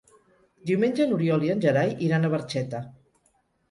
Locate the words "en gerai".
1.57-1.97